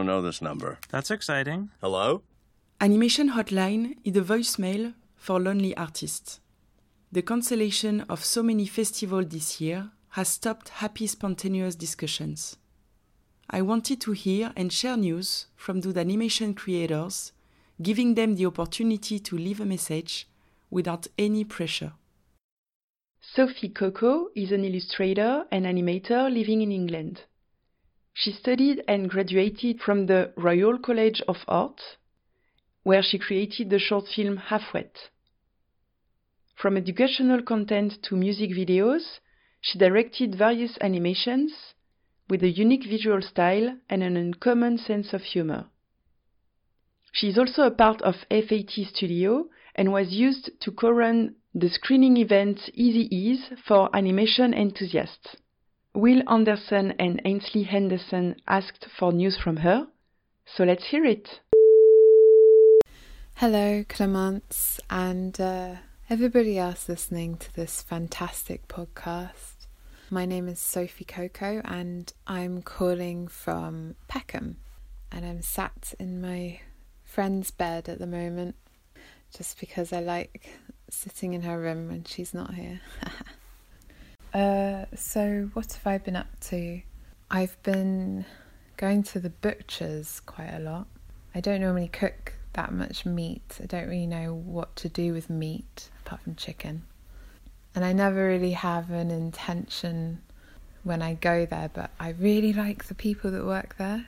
[0.00, 0.78] don't know this number.
[0.88, 1.68] That's exciting.
[1.82, 2.22] Hello?
[2.80, 6.40] Animation Hotline is a voicemail for lonely artists.
[7.12, 12.56] The cancellation of so many festivals this year has stopped happy spontaneous discussions.
[13.50, 17.32] I wanted to hear and share news from those animation creators,
[17.82, 20.28] giving them the opportunity to leave a message
[20.70, 21.92] without any pressure.
[23.20, 27.24] Sophie Koko is an illustrator and animator living in England.
[28.12, 31.80] She studied and graduated from the Royal College of Art,
[32.82, 35.10] where she created the short film Half Wet.
[36.56, 39.20] From educational content to music videos,
[39.60, 41.74] she directed various animations
[42.28, 45.68] with a unique visual style and an uncommon sense of humor.
[47.12, 52.16] She is also a part of FAT Studio and was used to co-run the screening
[52.16, 55.36] event Easy Ease for animation enthusiasts.
[56.00, 59.86] Will Anderson and Ainslie Henderson asked for news from her,
[60.46, 61.40] so let's hear it.
[63.34, 65.74] Hello, Clemence, and uh,
[66.08, 69.66] everybody else listening to this fantastic podcast.
[70.08, 74.56] My name is Sophie Koko, and I'm calling from Peckham.
[75.12, 76.60] And I'm sat in my
[77.04, 78.56] friend's bed at the moment,
[79.36, 80.48] just because I like
[80.88, 82.80] sitting in her room when she's not here.
[84.34, 86.82] uh, so, what have I been up to?
[87.30, 88.24] I've been
[88.76, 90.86] going to the butcher's quite a lot.
[91.34, 93.58] I don't normally cook that much meat.
[93.62, 96.82] I don't really know what to do with meat apart from chicken
[97.74, 100.20] and I never really have an intention
[100.82, 104.06] when I go there, but I really like the people that work there,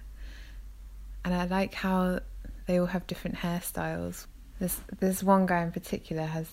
[1.24, 2.20] and I like how
[2.66, 4.26] they all have different hairstyles.
[4.58, 6.48] This there's one guy in particular has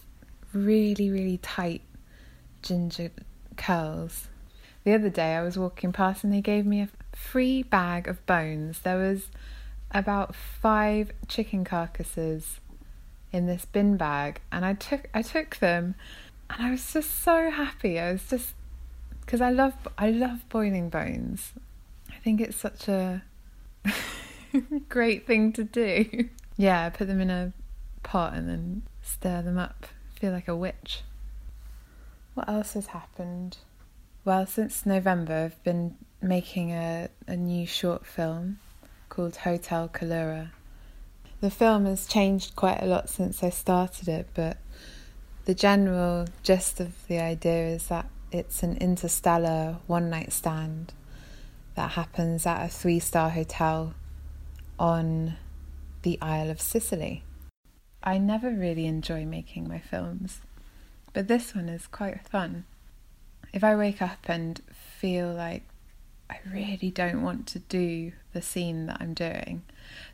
[0.53, 1.81] really really tight
[2.63, 3.11] ginger
[3.59, 4.27] curls.
[4.83, 8.25] The other day I was walking past and they gave me a free bag of
[8.25, 8.79] bones.
[8.79, 9.27] There was
[9.91, 12.59] about five chicken carcasses
[13.31, 15.93] in this bin bag, and I took I took them
[16.49, 17.99] and I was just so happy.
[17.99, 18.53] I was just
[19.21, 21.53] because I love I love boiling bones.
[22.09, 23.21] I think it's such a
[24.89, 26.29] great thing to do.
[26.57, 27.53] Yeah, put them in a
[28.03, 29.85] pot and then stir them up.
[30.19, 31.03] Feel like a witch.
[32.39, 33.57] What else has happened?
[34.23, 38.59] Well, since November, I've been making a, a new short film
[39.09, 40.51] called Hotel Kalura.
[41.41, 44.55] The film has changed quite a lot since I started it, but
[45.43, 50.93] the general gist of the idea is that it's an interstellar one night stand
[51.75, 53.95] that happens at a three star hotel
[54.79, 55.35] on
[56.03, 57.25] the Isle of Sicily.
[58.01, 60.39] I never really enjoy making my films,
[61.13, 62.65] but this one is quite fun.
[63.53, 65.63] If I wake up and feel like
[66.29, 69.63] I really don't want to do the scene that I'm doing,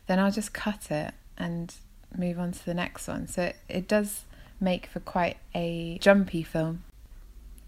[0.06, 1.74] then I'll just cut it and
[2.16, 3.26] move on to the next one.
[3.26, 4.24] So it, it does
[4.58, 6.84] make for quite a jumpy film.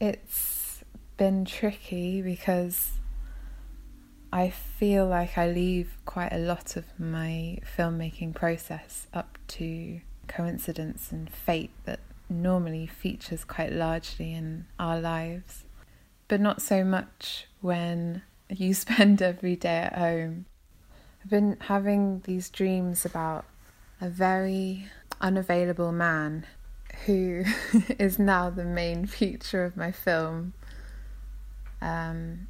[0.00, 0.82] It's
[1.16, 2.92] been tricky because
[4.32, 11.10] I feel like I leave quite a lot of my filmmaking process up to coincidence
[11.10, 15.64] and fate that normally features quite largely in our lives,
[16.28, 20.46] but not so much when you spend every day at home.
[21.22, 23.44] I've been having these dreams about
[24.00, 24.86] a very
[25.20, 26.46] unavailable man
[27.06, 27.44] who
[27.98, 30.52] is now the main feature of my film.
[31.80, 32.48] Um,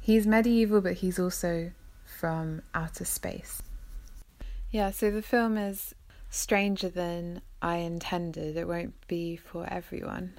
[0.00, 1.72] he's medieval, but he's also
[2.04, 3.62] from outer space.
[4.70, 5.94] Yeah, so the film is
[6.30, 8.56] stranger than I intended.
[8.56, 10.38] It won't be for everyone,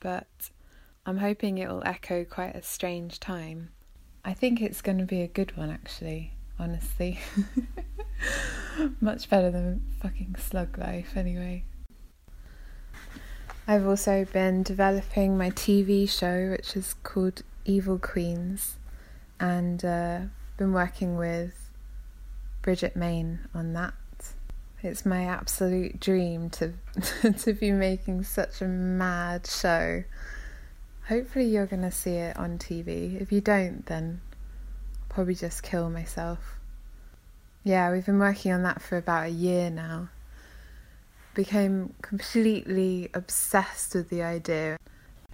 [0.00, 0.50] but
[1.06, 3.70] I'm hoping it will echo quite a strange time.
[4.24, 7.18] I think it's going to be a good one, actually, honestly.
[9.00, 11.64] Much better than fucking slug life, anyway.
[13.66, 18.76] I've also been developing my TV show, which is called Evil Queens,
[19.40, 20.20] and uh,
[20.56, 21.70] been working with
[22.62, 23.94] Bridget Main on that.
[24.82, 26.72] It's my absolute dream to
[27.38, 30.04] to be making such a mad show.
[31.08, 33.20] Hopefully, you're gonna see it on TV.
[33.20, 34.20] If you don't, then
[34.94, 36.58] I'll probably just kill myself.
[37.64, 40.08] Yeah, we've been working on that for about a year now
[41.38, 44.76] became completely obsessed with the idea.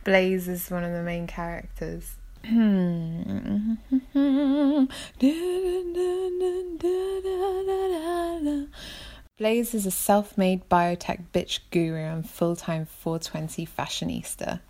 [0.04, 2.16] Blaze is one of the main characters.
[2.46, 3.76] Hmm.
[9.44, 14.60] Blaze is a self made biotech bitch guru and full time 420 fashionista.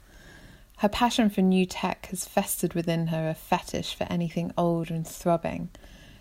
[0.79, 5.07] Her passion for new tech has festered within her a fetish for anything old and
[5.07, 5.69] throbbing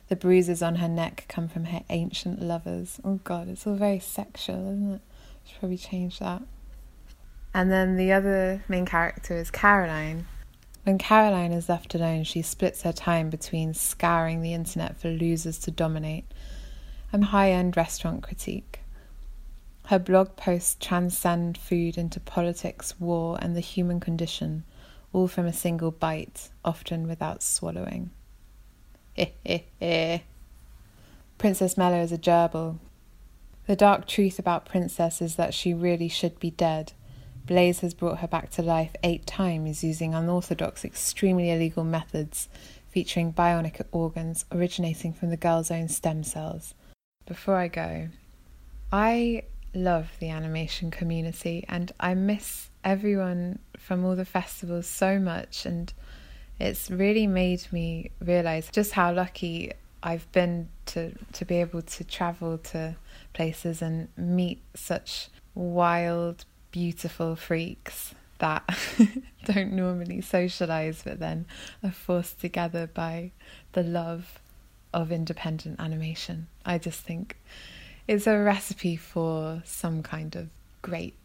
[0.08, 3.00] The bruises on her neck come from her ancient lovers.
[3.04, 5.02] Oh god, it's all very sexual, isn't it?
[5.48, 6.44] Should probably change that.
[7.56, 10.28] And then the other main character is Caroline.
[10.84, 15.58] When Caroline is left alone, she splits her time between scouring the internet for losers
[15.58, 16.26] to dominate
[17.14, 18.80] and high end restaurant critique.
[19.88, 24.64] Her blog posts transcend food into politics, war, and the human condition,
[25.14, 28.10] all from a single bite, often without swallowing.
[31.38, 32.80] Princess Mellow is a gerbil.
[33.68, 36.94] The dark truth about Princess is that she really should be dead.
[37.46, 42.48] Blaze has brought her back to life eight times using unorthodox, extremely illegal methods,
[42.88, 46.74] featuring bionic organs originating from the girl's own stem cells.
[47.26, 48.10] Before I go,
[48.92, 49.44] I
[49.74, 55.92] love the animation community and I miss everyone from all the festivals so much and
[56.60, 59.72] it's really made me realize just how lucky
[60.04, 62.96] I've been to to be able to travel to
[63.34, 68.64] places and meet such wild beautiful freaks that
[69.46, 71.46] don't normally socialize but then
[71.84, 73.32] are forced together by
[73.72, 74.40] the love
[74.94, 76.48] of independent animation.
[76.66, 77.38] I just think
[78.08, 80.50] it's a recipe for some kind of
[80.82, 81.16] great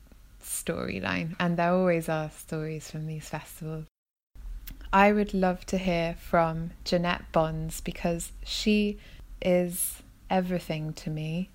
[0.42, 3.86] storyline, and there always are stories from these festivals.
[4.92, 8.98] I would love to hear from Jeanette Bonds because she
[9.42, 11.50] is everything to me,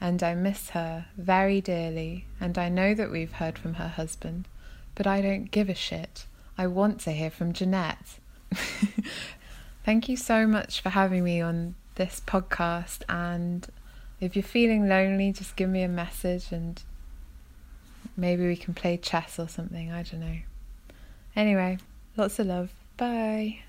[0.00, 2.24] and I miss her very dearly.
[2.40, 4.48] And I know that we've heard from her husband,
[4.94, 6.24] but I don't give a shit.
[6.56, 8.18] I want to hear from Jeanette.
[9.84, 13.02] Thank you so much for having me on this podcast.
[13.08, 13.66] And
[14.20, 16.82] if you're feeling lonely, just give me a message and
[18.16, 19.90] maybe we can play chess or something.
[19.90, 20.38] I don't know.
[21.34, 21.78] Anyway,
[22.16, 22.70] lots of love.
[22.96, 23.60] Bye.